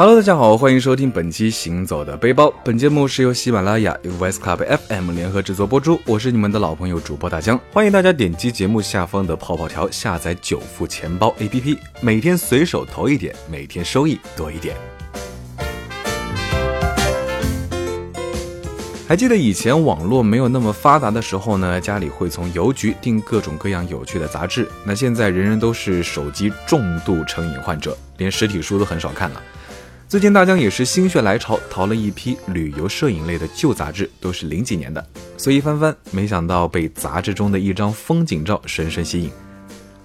[0.00, 2.46] Hello，大家好，欢迎收听本期《行走的背包》。
[2.64, 6.00] 本节目是由喜马拉雅、与 v i c e Club FM 联合制作播出。
[6.06, 14.74] 我是你们的老朋友主播大江，欢迎大家点击节目下方的泡泡条下载九富钱包 APP，每天随手投一点，每天收益多一点。
[19.06, 24.66] 还记得以前网络没有那么发达的时候呢，家里会从邮局订各种各样有趣的杂志。
[24.82, 29.42] 那现在人人都是手机重度成瘾患者，连实体书都很少看了。
[30.10, 35.06] 最近大江也是心血来潮，淘了一批旅游摄影类的旧杂志，都是零几年的，
[35.36, 39.30] 随意翻翻，没想到被杂志中的一张风景照深深吸引。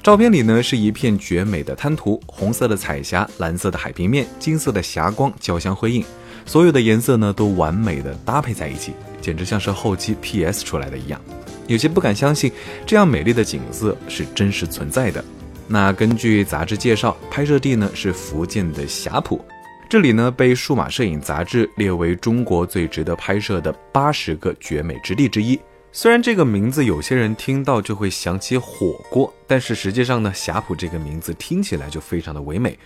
[0.03, 6.05] 照片里呢是一片绝美的滩涂，红色的彩霞，蓝色的海平面，金色的霞光交相辉映，
[6.45, 11.19] 所有的颜色呢都完美的搭配在一起，简直像是后期 PS 出来的一样。
[11.65, 12.51] 有些不敢相信，
[12.85, 15.25] 这样美丽的景色是真实存在的。
[15.67, 19.43] 那根据杂志介绍，拍摄地呢是福建的霞浦。
[19.87, 25.59] 这里呢，被《数码摄影》杂志列为中国最值得拍摄的八十个绝美之地之一。
[25.91, 32.77] 虽然这个名字有些人听到就会想起火锅，但是实际上呢，霞浦这个名字听起来就非常的唯美，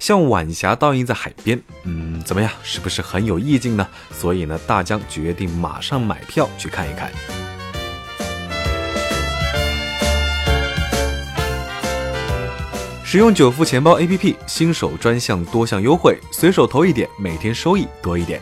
[0.00, 1.58] 像晚霞倒映在海边。
[1.84, 3.86] 嗯，怎么样，是不是很有意境呢？
[4.10, 7.10] 所以呢，大江决定马上买票去看一看。
[13.10, 18.38] 使用九富钱包 APP，新手专项多项优惠，随手投一点，每天收益多一点。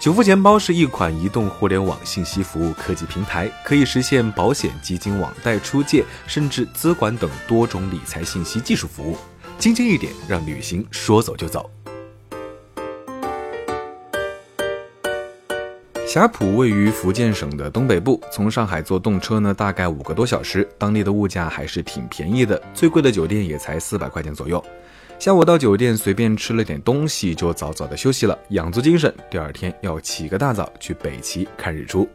[0.00, 9.16] 九富钱包是一款移动互联网信息服务科技平台，可以实现保险、基金、网贷、出借，甚至资管等多种理财信息技术服务。
[9.56, 11.70] 轻轻一点，让旅行说走就走。
[16.12, 20.68] 霞浦位于福建省的东北部，从上海坐动车呢，大概五个多小时。
[20.76, 24.62] 当地的物价还是挺便宜的，最贵的酒店也才四百块钱左右。
[25.18, 29.10] 下午到酒店随便吃了点东西，就早早的休息了，养足精神。
[29.30, 32.06] 第二天要起个大早去北齐看日出。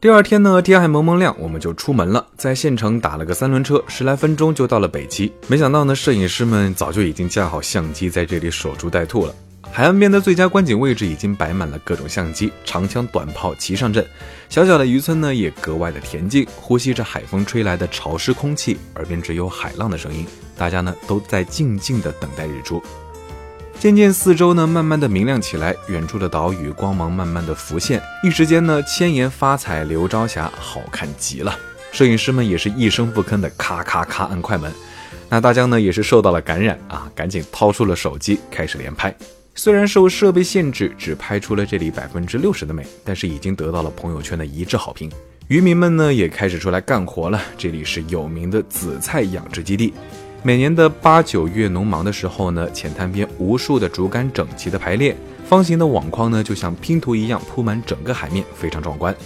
[0.00, 5.30] 第二天呢，天还蒙蒙亮，我们就出门了，在县城打了个三轮车，十来分钟就到了北齐。
[5.48, 9.34] 没想到呢，摄影师们早就已经架好相机，在这里守株待兔了。
[9.72, 14.04] 海岸边的最佳观景位置已经摆满了各种相机，长枪短炮齐上阵。
[14.48, 20.26] 小小的渔村呢，也格外的恬静，呼吸着海风吹来的潮湿空气，耳边只有海浪的声音。
[20.56, 22.82] 大家呢都在静静的等待日出。
[23.78, 31.54] 渐渐四周呢慢慢的明亮起来，远处的岛屿光芒慢慢的浮现，一时间呢千颜发彩刘朝霞好看极了。
[31.92, 34.72] 摄影师们也是一声不吭的咔咔咔按快门。
[35.28, 39.14] 那大江呢也是受到了感染啊，赶紧掏出了手机开始连拍。
[39.58, 45.10] 虽然受设备限制，只拍出了这里百分之六十的美，但是已经得到了朋友圈的一致好评。
[45.48, 47.40] 渔民们呢也开始出来干活了。
[47.56, 49.94] 这里是有名的紫菜养殖基地，
[50.42, 55.16] 每年的八九月农忙的时候呢，浅滩边无数的竹竿整齐的排列，
[55.48, 59.16] 方形的网框呢就像拼图一样铺满整个海面，非常壮观。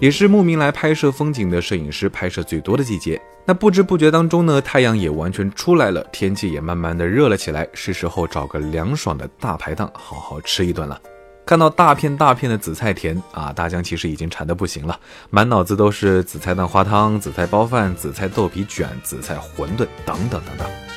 [0.00, 3.20] 也是慕名来拍摄风景的摄影师拍摄最多的季节。
[3.44, 11.00] 那不知不觉当中呢，太阳也完全出来了，天气也慢慢的热了起来，是时候找个凉爽的大排档好好吃一顿了。
[11.46, 15.00] 看到大片大片的紫菜田啊，大江其实已经馋得不行了，
[15.30, 20.87] 满脑子都是紫菜蛋花汤、紫菜包饭、紫菜豆皮卷、紫菜馄饨等等等等。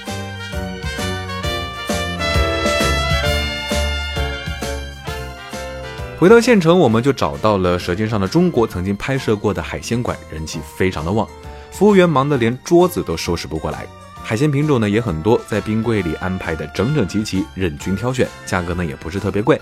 [6.22, 11.28] 回到县城，我们就找到了《舌尖上的中国》曾经拍摄过的海鲜馆，人气非常的旺。
[11.72, 13.88] 服务员忙得连桌子都收拾不过来，
[14.22, 19.59] 海鲜品种呢也很多，在冰柜里安排的整整齐齐，任君挑选，价格呢也不是特别贵，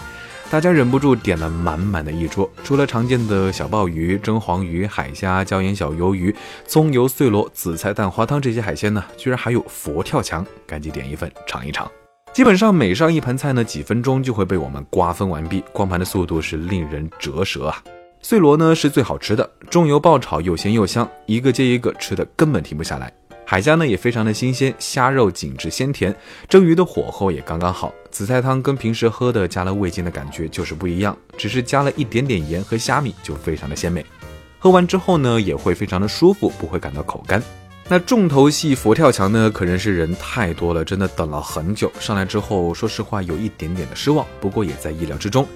[0.49, 2.51] 大家忍不住点了满满的一桌。
[2.61, 6.35] 除了常见的小鲍鱼、蒸黄鱼、海虾、椒盐小鱿鱼、
[6.67, 11.89] 葱油碎螺、紫菜蛋花汤这些海鲜呢，居然还有佛跳墙，赶紧点一份尝一尝。
[12.31, 17.83] 基本上每上一盘菜呢，几分钟就会被我们瓜分完毕，光盘的速度是令人折舌啊。
[18.21, 23.11] 碎螺呢是最好吃的，重油爆炒又鲜又香，一个接一个吃的根本停不下来。
[23.45, 26.15] 海虾呢也非常的新鲜，虾肉紧致鲜甜，
[26.47, 27.91] 蒸鱼的火候也刚刚好。
[28.11, 34.05] 紫菜汤跟平时喝的加了味精的感觉就是不一样，只是加了一点点盐和虾米就非常的鲜美。
[34.59, 37.41] 喝完之后呢也会非常的舒服，不会感到口干。
[37.91, 41.91] 那重头戏佛跳墙呢，可能是人太多了，真的等了很久。
[41.99, 45.47] 上来之后，说实话有一点点的失望，不过也在意料之中。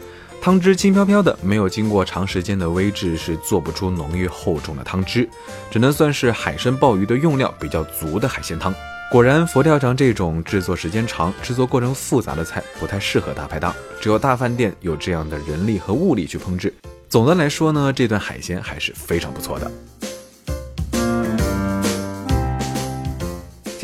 [0.41, 5.29] 汤汁轻飘飘的，没有经过长时间的煨制是做不出浓郁厚重的汤汁，
[5.69, 8.73] 只能算是海参鲍鱼的用料比较足的海鲜汤。
[9.11, 16.73] 果然，佛跳墙这种制作时间长、制作过程复杂的菜不太适合大排档，只有大饭店有这样的人力和物力去烹制。
[17.07, 19.71] 总的来说呢，这顿海鲜还是非常不错的。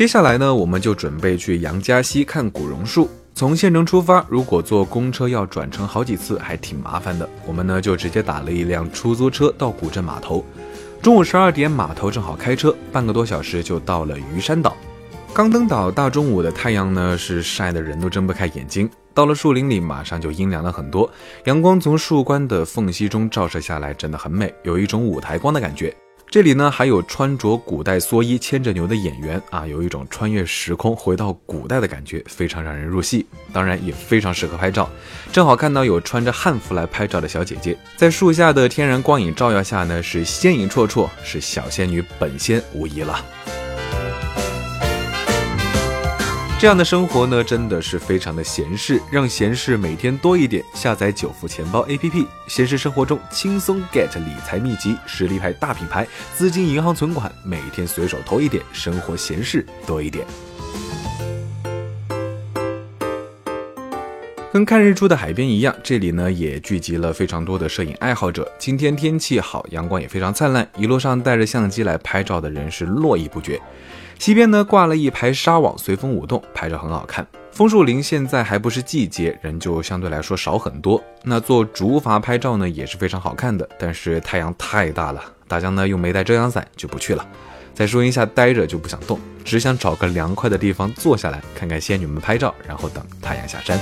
[0.00, 3.06] 接下来呢，我们就准备去杨家溪看古榕树。
[3.34, 7.28] 从县城出发，如果坐公车要转乘好几次，还挺麻烦的。
[7.46, 10.42] 我们呢就直接打了一辆出租车到古镇码头。
[11.02, 14.74] 中午十二点，码头正好开车，半个多小时就到了鱼山岛。
[15.34, 18.88] 刚登岛，大中午的太阳呢是晒得人都睁不开眼睛。
[19.12, 21.10] 到了树林里，马上就阴凉了很多，
[21.44, 25.94] 阳光从树冠的缝隙中照射下来，真的很美，有一种舞台光的感觉。
[26.30, 33.26] 这里呢还有穿着古代蓑衣牵着牛的演员啊，有一种穿越时空回到古代的感觉，非常让人入戏。
[33.52, 34.88] 当然也非常适合拍照，
[35.32, 43.20] 正好看到有穿着汉服来拍照的小姐姐，在树下的天然光影照耀下呢，是仙影绰绰，是小仙女本仙无疑了。
[46.60, 50.62] 这样的生活呢，真的是非常的闲适，让闲适每天多一点。
[50.74, 60.26] 下载九付钱包 APP，闲适生活中轻松 get 理财秘籍，实力派大品牌，资金银行存款，每天随手投一点，生活闲适多一点。
[64.52, 68.46] 跟看日出的海边一样，这里呢也聚集了非常多的摄影爱好者。
[68.58, 73.58] 今天天气好，阳光也非常灿烂，一路上带着相机来拍照的人是络绎不绝。
[74.20, 77.26] 西边呢挂了一排纱网，随风舞动，拍照很好看。
[77.52, 81.02] 枫树林现在还不是季节，人就相对来说少很多。
[81.24, 87.26] 那做竹筏拍照呢也是非常好看的，但是太阳太大了，大家呢又没带遮阳伞，就不去了。
[87.72, 93.80] 在树荫下待着就不想动，只想找个凉快的地方坐下来，看看仙女们拍照，然后等太阳下山。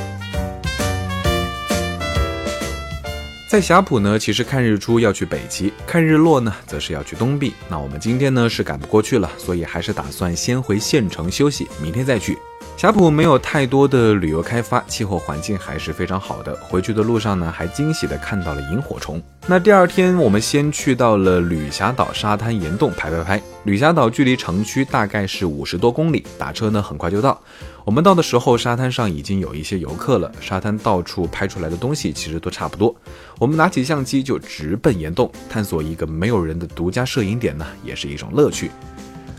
[3.48, 7.54] 在霞浦呢，其实看日出要去北极，看日落呢，则是要去东壁。
[7.66, 12.36] 那我们今天呢是赶不过去了，所以还是打算先回县城休息，明天再去。
[12.78, 16.54] 霞浦没有太多的旅游开发，气候环境还是非常好的。
[16.62, 19.20] 回去的路上呢，还惊喜的看到了萤火虫。
[19.48, 23.42] 那第二天，我们先去到了旅霞岛沙滩岩洞拍拍拍。
[23.64, 27.36] 旅霞岛距离城区大概是五十多公里，打车呢很快就到。
[27.84, 30.30] 我们到的时候，沙滩上已经有一些游客了。
[30.40, 32.94] 沙滩到处拍出来的东西其实都差不多。
[33.40, 38.70] 我们拿起相机就直奔岩洞，探索一个没有人的独家摄影点呢，也是一种乐趣。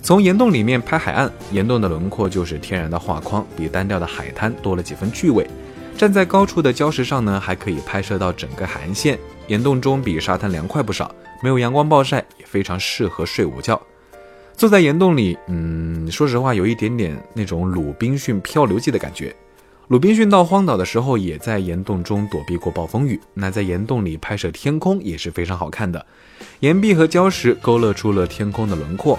[0.01, 5.45] 从岩洞里面拍海岸，岩洞的轮廓就是天然的画框，比单调的海滩多了几分趣味。
[5.97, 9.19] 站在高处的礁石上呢，还可以拍摄到整个海岸线。
[9.47, 11.13] 岩洞中比沙滩凉快不少，
[11.43, 13.79] 没有阳光暴晒，也非常适合睡午觉。
[14.55, 19.35] 坐在岩洞里，嗯，说实话有一点点那种《鲁滨逊漂流记》的感觉。
[19.89, 23.19] 鲁滨逊到荒岛的时候，也在岩洞中躲避过暴风雨。
[23.33, 26.05] 那在岩洞里拍摄天空也是非常好看的，
[26.59, 29.17] 岩壁和礁石勾勒出了天空的轮廓。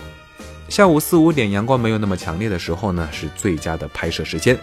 [0.70, 4.56] 下午四五点，阳光没有那么强烈的时候呢，是最佳的拍摄时间。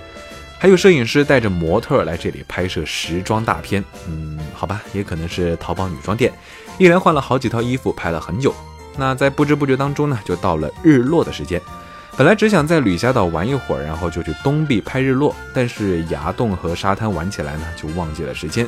[0.58, 3.84] 还有摄影师带着模特来这里拍摄时装大片。
[4.08, 6.32] 嗯，好吧，也可能是淘宝女装店，
[6.78, 8.56] 一连换了好几套衣服，拍了很久。
[8.96, 11.62] 那在不知不觉当中呢，就到了日落的时间。
[12.16, 18.66] 本来只想在吕霞岛玩一会儿，然后就去东壁拍日落，但是崖洞和沙滩玩起来呢，就忘记了时间。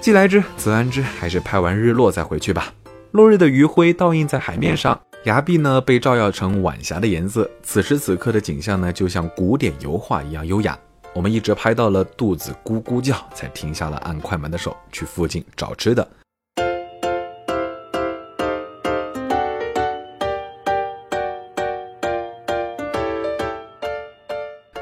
[0.00, 2.72] 既来之则安之，还是拍完日落再回去吧。
[3.10, 4.98] 落日的余晖倒映在海面上。
[5.24, 10.78] 崖壁呢被照耀成晚霞的颜色，此时此刻的景象呢就像古典油画一样优雅。
[11.12, 16.08] 我们一直拍到了肚子咕咕叫，才停下了按快门的手，去附近找吃的。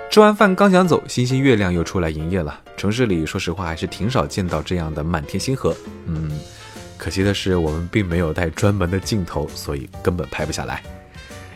[0.08, 2.60] 吃完饭刚想走，星星月亮又出来营业了。
[2.76, 5.74] 城市里说实话还是挺少见到这样的满天星河。
[6.06, 6.30] 嗯。
[6.98, 10.82] 可惜的是，我们并没有带专门的镜头，所以根本拍不下来。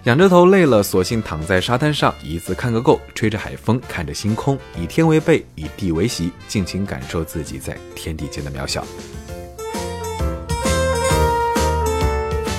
[0.04, 8.84] 仰着头累了，索性躺在沙滩上，一字看个够，吹着海风，看着星空，以天为被，以地为席，尽情感受自己在天地间的渺小。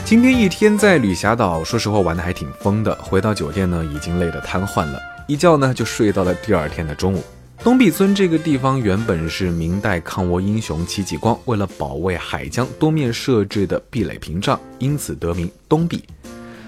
[0.05, 2.93] 今天一天在旅霞岛，说实话玩的还挺疯的。
[2.95, 7.23] 回到酒店呢，已经累得瘫痪了，一觉呢就睡到了第二天的中午。
[7.63, 16.03] 东壁村这个地方原本是明代抗倭英雄戚继光为了保卫海疆东面设置的壁垒屏障，因此得名东壁。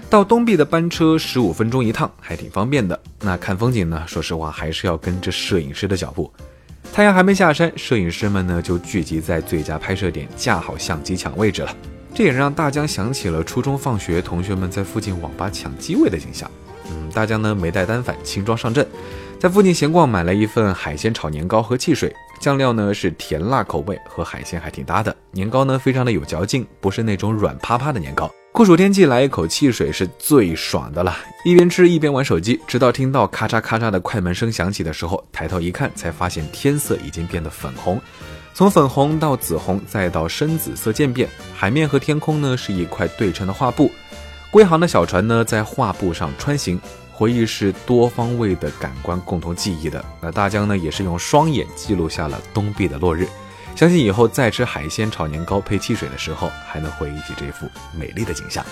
[0.08, 2.98] 到东壁的班车十五分钟一趟，还挺方便的。
[3.20, 6.32] 那看风景呢，说实话还是要跟着摄影师的脚步。
[6.94, 11.76] 太阳还没下山，摄影师们呢就聚集在最佳拍摄点，架好相机抢位置了。
[12.14, 16.50] 这也让大江想起了初中放学同学们在附近网吧抢机位的景象。
[16.90, 18.86] 嗯，大江呢没带单反，轻装上阵。
[19.46, 25.16] 在附近闲逛，买了一份海鲜炒年糕和汽水，酱料呢是甜辣口味，和海鲜还挺搭的。
[25.30, 28.28] 年糕呢非常的有嚼劲，不是那种软趴趴的年糕。
[28.50, 31.16] 酷暑天气来一口汽水是最爽的了。
[31.44, 38.00] 一边吃一边玩手机，直到听到咔嚓咔嚓的快门声响起的时候，抬头一看，才发现天色已经变得粉红，
[38.52, 43.92] 从粉红到紫红，再到深紫色渐变，海面和天空呢是一块对称的画布。
[44.50, 46.80] 归航的小船呢在画布上穿行。
[47.16, 50.04] 回忆是多方位的感官共同记忆的。
[50.20, 53.26] 那大江呢，也是用双眼记录下了东壁的落日。
[53.74, 57.66] 相信以后再吃海鲜炒年糕配汽水的时候，还能回忆起这幅
[57.98, 58.62] 美丽的景象。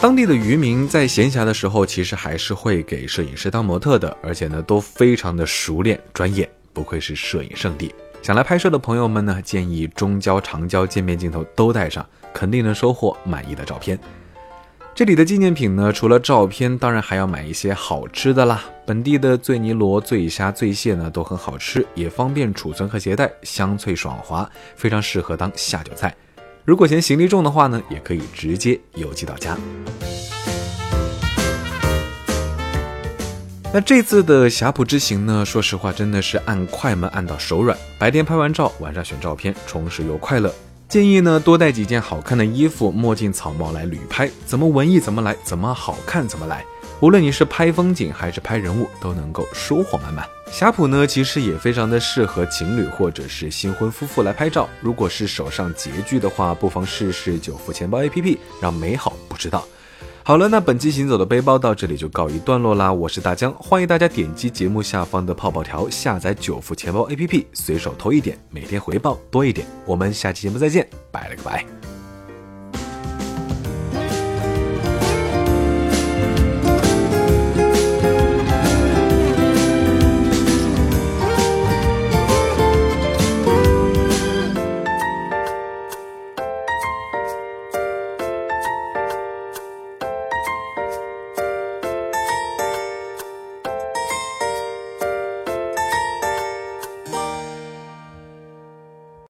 [0.00, 7.94] 当地的渔民在闲暇的时候，其实还是会给摄影师当模特的，而且呢，都非常的熟练专业，不愧是摄影圣地。
[8.20, 13.96] 想来拍摄的朋友们呢，建议中焦、长焦渐变镜头都带上，肯定能收获满意的照片。
[14.94, 18.62] 这里的纪念品呢，除了照片，当然还要买一些好吃的啦。
[18.84, 26.14] 本地的醉泥螺、醉虾、醉蟹呢，都很好吃，也方便储存和携带，香脆爽滑，非常适合当下酒菜。
[26.66, 29.56] 如果嫌行李重的话呢，也可以直接邮寄到家。
[33.72, 37.76] 那这次的霞浦之行呢，说实话真的是按快门按到手软。
[37.98, 40.54] 白天拍完照，晚上选照片，充实又快乐。
[40.92, 46.62] 建议呢多带几件好看的衣服、墨镜、草帽来旅拍，怎么文艺怎么来，怎么好看怎么来。
[47.00, 50.28] 无论你是拍风景还是拍人物，都能够收获满满。
[50.50, 54.68] 霞浦呢，其实也非常的适合情侣或者是新婚夫妇来拍照。
[54.82, 59.66] 如果是手上拮据的话，不妨试试九福钱包 APP，让美好不知道。
[60.24, 62.92] 好了，那本期行走的背包到这里就告一段落啦。
[62.92, 69.66] 我是大江，欢迎大家点击节目下方的泡泡条，下载九福钱包 APP，随手投一点，每天回报多一点。
[69.84, 71.81] 我们下期节目再见，拜了个拜。